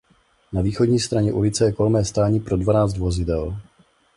[0.53, 3.57] Na východní straně ulice je kolmé stání pro dvanáct vozidel.